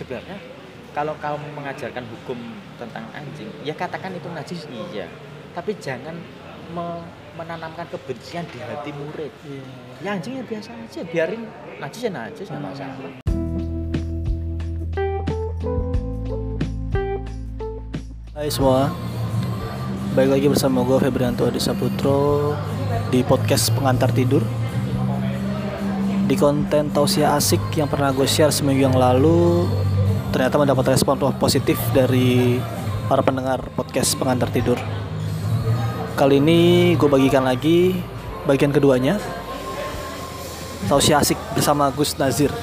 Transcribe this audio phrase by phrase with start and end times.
[0.00, 0.40] sebenarnya
[0.96, 2.40] kalau kamu mengajarkan hukum
[2.80, 5.04] tentang anjing ya katakan itu najis iya.
[5.52, 6.16] Tapi jangan
[6.72, 7.04] me-
[7.36, 9.28] menanamkan kebencian di hati murid.
[9.44, 9.62] Iya.
[10.00, 11.42] ya anjing ya biasa aja biarin
[11.76, 13.12] najis ya najis nggak masalah.
[18.32, 18.88] Hai semua.
[20.16, 22.58] Baik lagi bersama gue Febrianto Adi Saputro
[23.14, 24.42] Di podcast pengantar tidur.
[26.30, 29.66] Di konten tausiah asik yang pernah gue share seminggu yang lalu
[30.30, 32.62] Ternyata mendapat respon positif dari
[33.10, 34.78] para pendengar podcast pengantar tidur
[36.14, 37.98] Kali ini gue bagikan lagi
[38.46, 39.18] bagian keduanya
[40.86, 42.54] Tausiah asik bersama Gus Nazir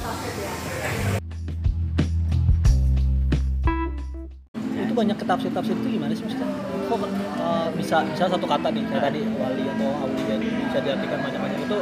[4.78, 6.48] itu banyak ketafsir-tafsir itu gimana sih maksudnya?
[6.88, 6.98] Kok
[7.36, 11.78] uh, bisa bisa satu kata nih kayak tadi wali atau aulia bisa diartikan banyak-banyak itu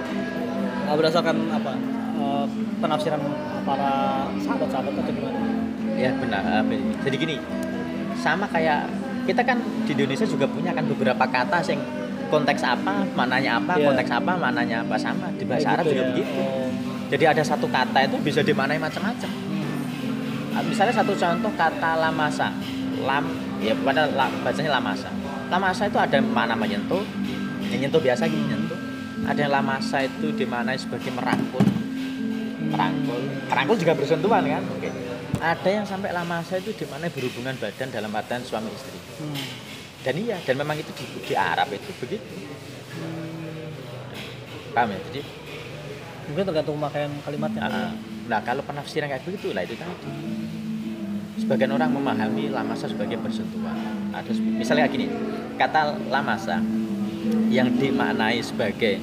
[0.90, 1.72] uh, berdasarkan apa?
[2.18, 2.44] Uh,
[2.82, 3.20] penafsiran
[3.62, 5.45] para sahabat-sahabat atau gimana?
[5.96, 6.42] Ya benar.
[6.64, 6.76] Ini?
[7.02, 7.36] jadi gini
[8.16, 8.88] sama kayak
[9.26, 11.80] kita kan di Indonesia juga punya kan beberapa kata sing
[12.26, 13.90] konteks apa mananya apa Iya.
[13.90, 15.30] konteks apa mananya apa sama.
[15.34, 16.10] Di bahasa Kayak Arab gitu juga ya.
[16.12, 16.42] begitu.
[17.06, 19.30] Jadi ada satu kata itu bisa dimanai macam-macam.
[20.56, 22.50] Ah, misalnya satu contoh kata lamasa.
[23.02, 23.24] Lam
[23.62, 25.10] ya pada la, bacanya lamasa.
[25.46, 27.02] Lamasa itu ada makna menyentuh
[27.70, 28.78] yang nyentuh biasa gini nyentuh.
[29.26, 31.62] Ada yang lamasa itu dimanai sebagai merangkul.
[32.74, 33.20] Merangkul.
[33.46, 34.62] Merangkul juga bersentuhan kan?
[34.70, 34.90] Oke
[35.40, 39.32] ada yang sampai lamasa itu dimanai berhubungan badan dalam artian suami istri Hmm.
[40.04, 42.36] dan iya dan memang itu di, di Arab itu begitu
[44.76, 45.22] paham ya jadi
[46.26, 47.60] Mungkin tergantung pemakaian kalimatnya.
[47.62, 47.90] Ah, ah.
[48.26, 50.10] Nah, kalau penafsiran kayak begitu lah itu tadi.
[51.38, 53.78] Sebagian orang memahami lamasa sebagai bersentuhan.
[54.10, 55.06] Ada misalnya kayak gini,
[55.54, 56.58] kata lamasa
[57.46, 58.98] yang dimaknai sebagai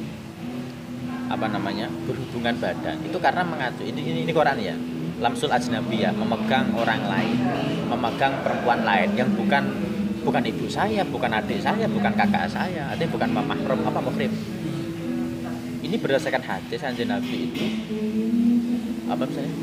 [1.31, 4.75] apa namanya berhubungan badan itu karena mengacu ini ini, ini Quran ya
[5.21, 7.37] lamsul ajnabiyah memegang orang lain
[7.89, 9.63] memegang perempuan lain yang bukan
[10.23, 14.31] bukan ibu saya bukan adik saya bukan kakak saya artinya bukan mahram apa muhrim
[15.83, 17.65] ini berdasarkan hadis anjing Nabi itu
[19.05, 19.53] apa misalnya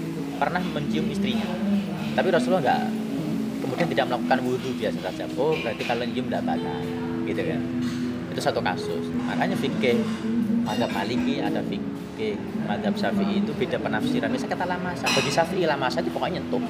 [0.40, 1.48] pernah mencium istrinya.
[2.16, 2.82] Tapi Rasulullah nggak
[3.60, 5.24] kemudian tidak melakukan wudhu biasa saja.
[5.36, 6.80] Oh berarti kalau nyium tidak batal
[7.28, 7.60] gitu kan.
[8.30, 9.04] Itu satu kasus.
[9.26, 10.00] Makanya fikih
[10.64, 11.89] madhab maliki ada fikih
[12.66, 16.62] madhab syafi'i itu beda penafsiran misalnya kata lamasa bagi syafi'i lamasa itu pokoknya nyentuh.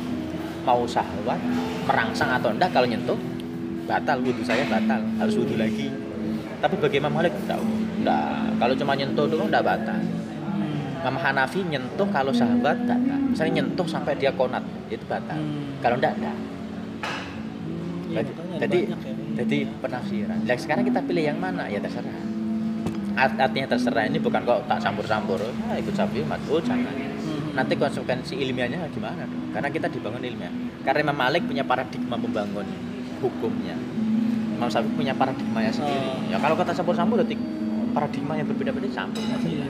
[0.61, 1.41] Mau syahwat
[1.89, 3.17] merangsang atau enggak kalau nyentuh
[3.89, 4.21] batal.
[4.21, 5.01] Wudhu saya batal.
[5.19, 5.89] Harus wudhu lagi.
[6.61, 7.59] Tapi bagi Imam Malik enggak.
[8.01, 8.61] Enggak.
[8.61, 10.01] Kalau cuma nyentuh doang enggak batal.
[11.01, 13.01] Imam Hanafi nyentuh kalau sahabat batal.
[13.33, 14.63] Misalnya nyentuh sampai dia konat
[14.93, 15.39] itu batal.
[15.41, 15.81] Hmm.
[15.81, 16.37] kalau enggak enggak.
[18.11, 18.97] Iya, Jadi- ada jadi ya.
[19.39, 20.39] jadi penafsiran.
[20.43, 21.71] Nah, sekarang kita pilih yang mana?
[21.71, 22.11] Ya terserah
[23.13, 27.53] Art- artinya terserah ini bukan kok tak campur-campur ah, ikut Syafi'i Mas'ud jangan Hmm.
[27.53, 29.53] nanti konsekuensi ilmiahnya gimana dong?
[29.53, 30.49] karena kita dibangun ilmiah
[30.81, 32.65] karena Imam Malik punya paradigma membangun
[33.19, 33.77] hukumnya
[34.51, 36.17] Imam Syafi'i punya paradigmanya sendiri Oh.
[36.27, 37.37] ya kalau kata campur-campur berarti
[37.91, 39.67] paradigma yang berbeda-beda campur Iya.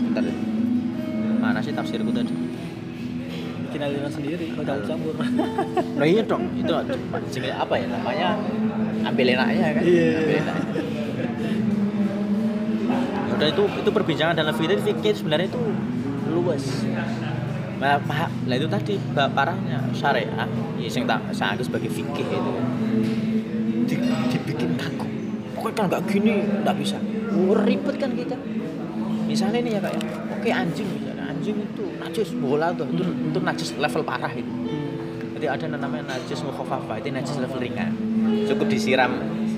[0.00, 0.36] Bentar deh.
[1.38, 2.32] mana sih tafsirku tadi
[3.78, 5.14] Bikin aliran sendiri kalau campur-campur.
[6.02, 6.72] Nah iya dong, itu
[7.14, 8.34] mancing apa ya namanya
[9.06, 9.82] ambil enaknya kan?
[9.86, 10.10] Iya.
[10.18, 10.82] Ambil enaknya.
[13.06, 15.62] Ya udah itu itu perbincangan dalam fikih fikih sebenarnya itu
[16.26, 16.66] luas.
[17.78, 18.30] Nah, paham.
[18.50, 20.50] Lah itu tadi parahnya syariah,
[20.82, 22.52] ya sing tak saya anggap sebagai fikih itu
[23.86, 23.94] di,
[24.34, 25.06] dibikin kaku.
[25.54, 26.34] Pokoknya kalau nggak gini
[26.66, 26.98] nggak bisa.
[27.30, 28.34] Oh, ribet kan kita.
[29.30, 30.02] Misalnya ini ya kak ya,
[30.34, 30.90] oke anjing
[31.48, 33.28] anjing itu najis bola tuh, itu, Hmm.
[33.32, 34.52] itu najis level parah itu.
[34.52, 35.34] Hmm.
[35.38, 37.92] Jadi ada yang namanya najis mukhafafah, itu najis level ringan.
[38.44, 39.12] Cukup disiram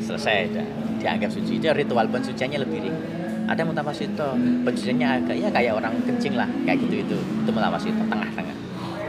[0.05, 0.67] selesai dah.
[1.01, 1.56] Dianggap suci.
[1.56, 3.03] Itu ritual pensuciannya lebih ringan.
[3.51, 7.19] Ada mutawasito, pensuciannya agak ya kayak orang kencing lah, kayak gitu itu.
[7.19, 8.57] Itu mutawasito tengah-tengah.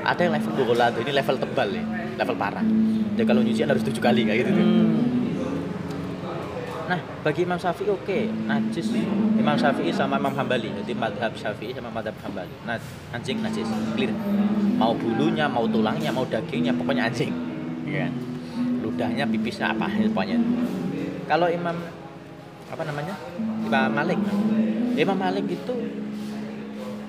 [0.02, 1.86] Ada yang level bola tuh, ini level tebal nih,
[2.18, 2.66] level parah.
[3.14, 4.66] Jadi kalau nyucian harus tujuh kali kayak gitu tuh.
[4.66, 5.11] Hmm.
[6.92, 8.20] Nah, bagi Imam Syafi'i oke,
[8.52, 8.92] najis.
[9.40, 12.52] Imam Syafi'i sama Imam Hambali, jadi madhab Syafi'i sama madhab Hambali.
[12.68, 12.76] Nah,
[13.16, 13.64] anjing najis,
[13.96, 14.12] clear.
[14.76, 17.32] Mau bulunya, mau tulangnya, mau dagingnya, pokoknya anjing.
[17.88, 18.12] Iya?
[18.84, 20.36] Ludahnya, pipisnya, apa pokoknya.
[21.32, 21.80] Kalau Imam
[22.68, 23.16] apa namanya?
[23.40, 24.20] Imam Malik.
[25.00, 25.74] Imam Malik itu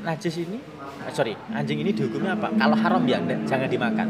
[0.06, 0.62] najis ini,
[1.10, 2.54] eh, sorry, anjing ini dihukumnya apa?
[2.54, 3.18] Kalau haram ya
[3.50, 4.08] jangan dimakan.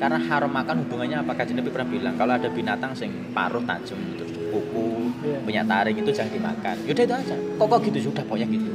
[0.00, 1.36] Karena haram makan hubungannya apa?
[1.36, 4.86] Kajian Nabi pernah bilang kalau ada binatang sing paruh tajam terus kuku
[5.22, 5.38] Iya.
[5.46, 6.76] punya taring itu jangan dimakan.
[6.82, 7.36] Yaudah itu aja.
[7.38, 8.70] Kok kok gitu sudah pokoknya gitu.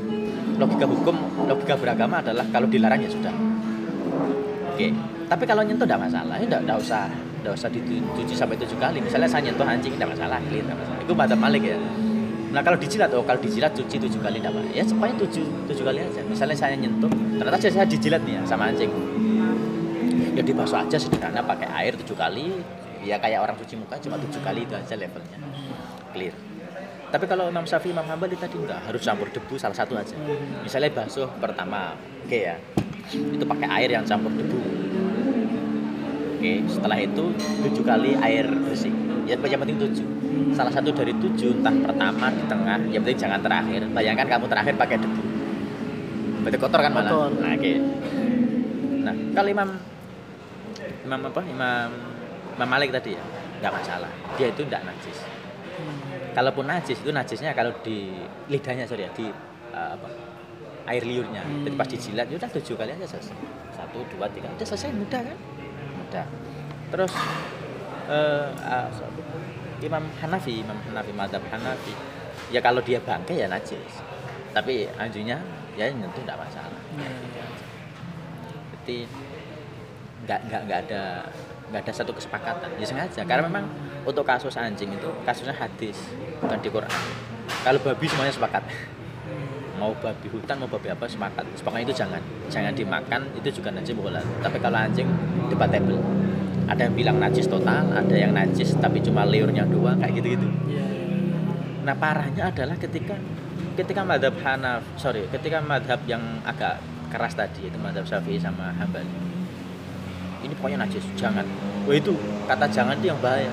[0.58, 1.16] Logika hukum,
[1.46, 3.34] logika beragama adalah kalau dilarang ya sudah.
[4.74, 4.88] Oke.
[5.28, 7.04] Tapi kalau nyentuh tidak masalah, ya tidak usah
[7.44, 8.98] tidak usah dicuci sampai tujuh kali.
[9.04, 11.00] Misalnya saya nyentuh anjing tidak masalah, clean tidak masalah.
[11.04, 11.78] Itu madzhab Malik ya.
[12.48, 14.72] Nah kalau dijilat, oh kalau dijilat cuci tujuh kali enggak apa.
[14.72, 16.24] Ya semuanya tujuh, tujuh kali aja.
[16.24, 18.88] Misalnya saya nyentuh, ternyata saya dijilat nih ya sama anjing.
[20.32, 22.64] Ya dibasuh aja sederhana pakai air tujuh kali.
[23.04, 25.38] Ya kayak orang cuci muka cuma tujuh kali itu aja levelnya.
[26.14, 26.36] Clear.
[27.08, 30.12] Tapi kalau Imam Syafi'i, Imam Hambali tadi enggak harus campur debu salah satu aja.
[30.60, 31.96] Misalnya basuh pertama,
[32.28, 32.60] oke ya,
[33.16, 34.60] itu pakai air yang campur debu.
[36.38, 37.34] Oke, setelah itu
[37.64, 38.92] tujuh kali air bersih.
[39.24, 40.08] Ya yang penting tujuh.
[40.52, 43.88] Salah satu dari tujuh, entah pertama, di tengah, yang penting jangan terakhir.
[43.96, 45.22] Bayangkan kamu terakhir pakai debu.
[46.44, 47.12] Berarti kotor kan malah.
[47.12, 47.32] Kotor.
[47.40, 47.74] Nah, oke.
[49.04, 49.70] Nah, kalau Imam
[51.08, 51.42] Imam apa?
[51.48, 51.90] Imam
[52.58, 53.24] Imam Malik tadi ya,
[53.62, 54.10] nggak masalah.
[54.34, 55.18] Dia itu nggak najis.
[56.34, 58.18] Kalaupun najis itu najisnya kalau di
[58.50, 59.30] lidahnya sorry ya, di
[59.74, 60.10] uh, apa?
[60.88, 61.44] air liurnya.
[61.68, 63.36] Jadi pas dijilat, ya udah tujuh kali aja selesai.
[63.76, 65.38] Satu, dua, tiga, udah selesai mudah kan?
[66.00, 66.26] Mudah.
[66.88, 67.14] Terus
[68.08, 68.88] eh, uh,
[69.84, 71.92] Imam Hanafi, Imam Hanafi Madhab Hanafi,
[72.50, 74.00] ya kalau dia bangke ya najis.
[74.56, 75.38] Tapi anjingnya
[75.76, 76.82] ya nyentuh tidak masalah.
[78.74, 79.06] Jadi
[80.26, 81.04] nggak nggak nggak ada
[81.72, 82.70] nggak ada satu kesepakatan.
[82.78, 83.66] Ya sengaja karena memang
[84.08, 85.98] untuk kasus anjing itu kasusnya hadis
[86.40, 86.94] bukan di Quran.
[87.64, 88.64] Kalau babi semuanya sepakat.
[89.78, 91.46] Mau babi hutan mau babi apa sepakat.
[91.62, 95.08] Pokoknya itu jangan jangan dimakan itu juga najis bukan tapi kalau anjing
[95.52, 96.02] debatable.
[96.68, 100.48] Ada yang bilang najis total ada yang najis tapi cuma liurnya doang kayak gitu gitu
[101.88, 103.16] nah parahnya adalah ketika
[103.80, 109.08] ketika madhab Hanaf sorry ketika madhab yang agak keras tadi itu madhab Syafi'i sama Hambali
[110.48, 111.44] ini pokoknya najis jangan.
[111.84, 112.16] Oh itu
[112.48, 113.52] kata jangan itu yang bahaya.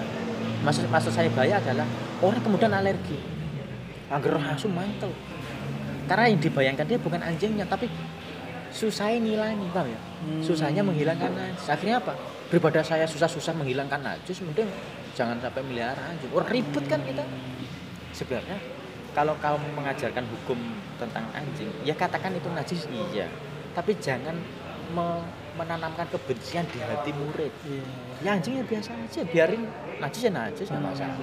[0.62, 1.84] Maksud maksud saya bahaya adalah
[2.22, 3.18] orang kemudian alergi.
[4.08, 5.10] Agar langsung mantel.
[6.06, 7.90] Karena yang dibayangkan dia bukan anjingnya tapi
[8.70, 10.00] susahnya ngilangi paham ya?
[10.40, 11.66] Susahnya menghilangkan najis.
[11.66, 12.14] Akhirnya apa?
[12.48, 14.70] Daripada saya susah-susah menghilangkan najis mending
[15.18, 16.30] jangan sampai melihara anjing.
[16.30, 17.24] Orang ribet kan kita?
[18.14, 18.58] Sebenarnya
[19.14, 20.58] kalau kamu mengajarkan hukum
[20.98, 23.26] tentang anjing ya katakan itu najis iya.
[23.74, 24.38] Tapi jangan
[24.94, 27.52] me- menanamkan kebencian di hati murid.
[28.22, 29.66] Ya anjingnya biasa aja biarin
[30.02, 31.18] najis ya najis nggak masalah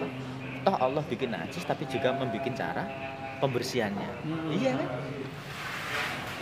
[0.62, 2.83] toh Allah bikin najis tapi juga membuat cara
[3.42, 4.10] pembersihannya.
[4.22, 4.50] Hmm.
[4.54, 4.89] iya kan?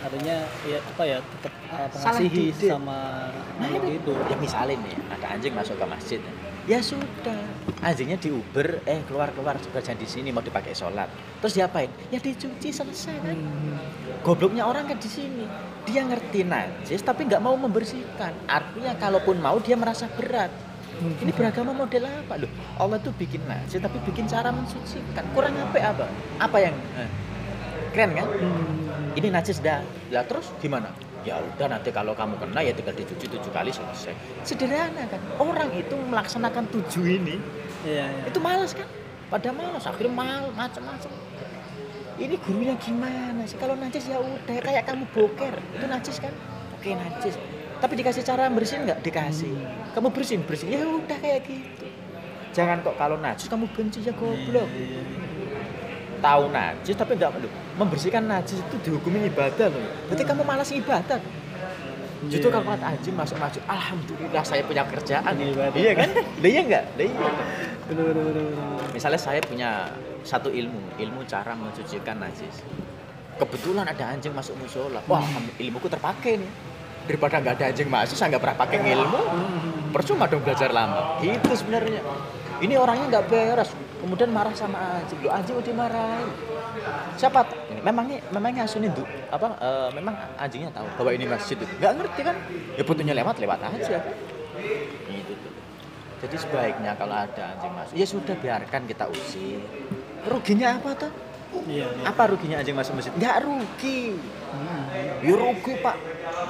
[0.00, 2.98] Artinya ya apa ya tetap uh, mengasihi sama
[3.60, 6.32] Nah, itu ya misalnya nih ada anjing masuk ke masjid ya
[6.78, 7.42] sudah.
[7.82, 11.10] Anjingnya diuber eh keluar keluar kerja di sini mau dipakai sholat.
[11.42, 11.90] Terus diapain?
[12.14, 13.34] Ya dicuci selesai kan?
[13.34, 13.82] Hmm.
[14.22, 15.50] gobloknya orang kan di sini.
[15.90, 18.30] Dia ngerti najis tapi nggak mau membersihkan.
[18.46, 20.54] Artinya kalaupun mau dia merasa berat.
[21.00, 22.38] Ini beragama model apa?
[22.38, 25.26] Loh Allah tuh bikin najis tapi bikin cara mensucikan.
[25.34, 26.06] Kurang apa apa?
[26.38, 27.10] Apa yang eh,
[27.90, 28.28] keren kan?
[28.30, 29.18] Hmm.
[29.18, 29.82] ini najis dah.
[30.14, 34.14] Lah terus gimana ya udah nanti kalau kamu kena ya tinggal dicuci tujuh kali selesai.
[34.44, 35.20] Sederhana kan?
[35.36, 37.36] Orang itu melaksanakan tujuh ini
[37.84, 38.22] Iya, iya.
[38.28, 38.88] itu malas kan?
[39.32, 41.10] Pada malas akhirnya mal macam-macam
[42.20, 43.56] ini gurunya gimana sih?
[43.56, 45.56] Kalau najis ya udah kayak kamu boker.
[45.72, 46.36] Itu najis kan?
[46.76, 47.40] Oke najis.
[47.80, 49.00] Tapi dikasih cara bersihin nggak?
[49.00, 49.56] Dikasih.
[49.96, 50.76] Kamu bersihin bersihin.
[50.76, 51.88] Ya udah kayak gitu.
[52.52, 54.68] Jangan kok kalau najis kamu benci ya goblok.
[54.68, 55.02] Iya, iya.
[56.20, 61.18] Tahu najis tapi nggak loh membersihkan najis itu dihukumi ibadah loh berarti kamu malas ibadah
[62.28, 62.60] Justru Iya.
[62.60, 65.32] kalau anjing masuk masuk, alhamdulillah saya punya kerjaan.
[65.40, 65.72] Ibadah.
[65.72, 66.08] Iya kan?
[66.12, 66.84] Lah iya enggak?
[67.00, 67.30] Lah iya.
[67.88, 68.16] Bener.
[68.92, 69.88] Misalnya saya punya
[70.20, 72.60] satu ilmu, ilmu cara mensucikan najis.
[73.40, 75.00] Kebetulan ada anjing masuk musola.
[75.08, 75.24] Wah,
[75.56, 76.50] ilmuku terpakai nih.
[77.08, 79.20] Daripada nggak ada anjing masuk, saya nggak pernah pakai ilmu.
[79.96, 81.16] Percuma dong belajar lama.
[81.24, 82.04] Gitu sebenarnya.
[82.60, 83.72] Ini orangnya nggak beres.
[84.00, 85.20] Kemudian marah sama anjing.
[85.20, 86.28] Lo anjing udah dimarahin.
[87.20, 87.44] Siapa?
[87.84, 89.56] Memangnya memangnya asunin tuh apa?
[89.60, 91.74] eh, memang anjingnya tahu bahwa ini masjid itu.
[91.80, 92.36] Nggak ngerti kan?
[92.76, 94.14] Ya butuhnya lewat lewat aja tuh.
[96.20, 99.60] Jadi sebaiknya kalau ada anjing masuk, ya sudah biarkan kita usir.
[100.28, 101.12] Ruginya apa tuh?
[101.66, 102.04] Iya, iya.
[102.06, 103.12] Apa ruginya anjing masuk masjid?
[103.14, 104.14] Nggak rugi.
[104.54, 104.82] Hmm.
[105.22, 105.96] Ya rugi pak.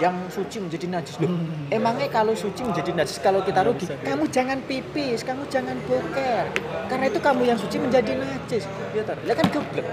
[0.00, 1.28] Yang suci menjadi najis loh.
[1.28, 1.73] Hmm.
[1.73, 6.45] Emangnya kalau suci menjadi najis kalau kita rugi, bisa, kamu jangan pipis, kamu jangan boker.
[6.88, 8.64] Karena itu kamu yang suci menjadi najis.
[8.97, 9.87] Ya tar, kan goblok.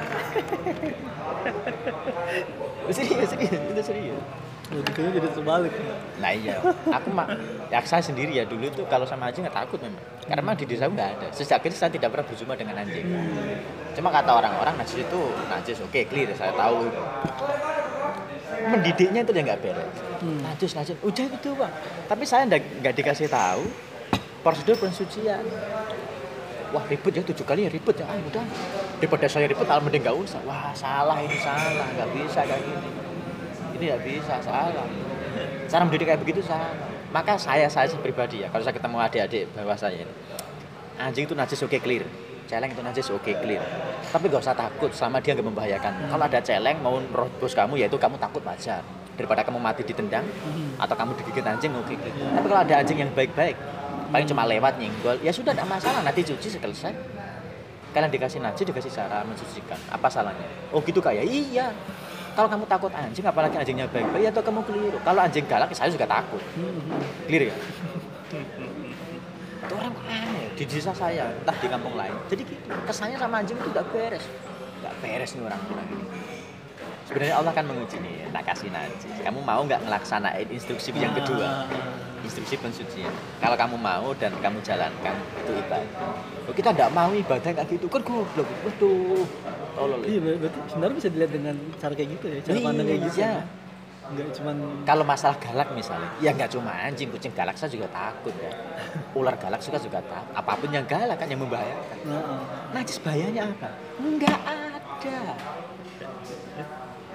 [2.95, 4.46] serius, serius, itu serius.
[4.67, 5.73] Logikanya jadi terbalik.
[6.19, 6.59] Nah iya,
[6.91, 7.31] aku mak,
[7.71, 10.03] ya saya sendiri ya dulu tuh kalau sama anjing nggak takut memang.
[10.27, 11.27] Karena memang di desa nggak ada.
[11.31, 13.07] Sejak kecil saya tidak pernah berjumpa dengan anjing.
[13.95, 16.83] Cuma kata orang-orang najis itu najis, oke clear, saya tahu.
[18.67, 19.95] Mendidiknya itu yang nggak beres.
[20.19, 20.39] Hmm.
[20.43, 21.73] Najis, najis, udah itu bang.
[22.11, 23.63] Tapi saya nggak nggak dikasih tahu
[24.43, 25.47] prosedur pensucian.
[26.75, 28.43] Wah ribet ya tujuh kali ya ribet ya, ah udah.
[28.99, 30.43] Daripada saya ribet, al mending nggak usah.
[30.43, 33.06] Wah salah ini salah, nggak bisa kayak gini.
[33.77, 34.85] Ini nggak bisa salah.
[35.69, 36.73] Cara mendidik kayak begitu salah.
[37.07, 40.13] Maka saya saya pribadi ya, kalau saya ketemu adik-adik bawah saya ini,
[40.99, 42.03] anjing itu najis oke clear.
[42.47, 43.59] celeng itu najis oke clear.
[44.07, 45.93] Tapi gak usah takut selama dia nggak membahayakan.
[46.07, 46.95] Kalau ada celeng mau
[47.39, 48.79] bos kamu ya itu kamu takut wajar.
[49.19, 50.79] Daripada kamu mati ditendang Hmm.
[50.79, 52.15] atau kamu digigit anjing oke clear.
[52.39, 53.55] Tapi kalau ada anjing yang baik-baik
[54.07, 55.99] paling cuma lewat nyenggol ya sudah tidak masalah.
[56.07, 56.95] Nanti cuci selesai.
[57.91, 59.79] Kalian dikasih najis dikasih cara mensucikan.
[59.91, 60.47] Apa salahnya?
[60.71, 61.75] Oh gitu kayak iya
[62.37, 65.01] kalau kamu takut anjing apalagi anjingnya baik-baik ya atau kamu keliru.
[65.01, 66.37] Kalau anjing galak saya juga takut.
[67.25, 67.55] Clear ya?
[69.65, 72.13] Itu orang aneh di desa saya entah di kampung lain.
[72.29, 72.45] Jadi
[72.85, 74.21] kesannya sama anjing itu gak beres.
[74.85, 76.05] Gak beres nih orang-orang ini.
[77.09, 81.65] Sebenarnya Allah kan menguji nih tak kasih najis kamu mau nggak ngelaksanain instruksi yang kedua?
[82.21, 83.09] Instruksi pensucian.
[83.41, 86.11] Kalau kamu mau dan kamu jalankan itu ibadah.
[86.53, 87.89] Kita nggak mau ibadah kayak gitu.
[87.89, 88.45] Kan goblok
[89.77, 93.01] tolol Iya ber- berarti sebenarnya bisa dilihat dengan cara kayak gitu ya, cara pandang kayak
[93.05, 93.17] gitu.
[93.21, 93.29] Iya.
[93.29, 93.41] ya.
[94.07, 94.55] Enggak cuman
[94.87, 98.51] kalau masalah galak misalnya ya nggak cuma anjing kucing galak saya juga takut ya.
[99.13, 101.97] Ular galak suka juga takut apa pun yang galak kan yang membahayakan.
[102.07, 102.39] Heeh.
[102.71, 103.69] najis bahayanya apa?
[103.99, 105.19] Nggak ada.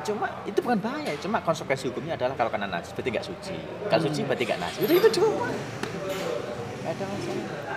[0.03, 3.57] Cuma itu bukan bahaya cuma konsekuensi hukumnya adalah kalau kena najis berarti nggak suci.
[3.89, 4.81] Kalau suci berarti nggak najis.
[4.85, 7.73] Udah itu cuma nggak ada masalah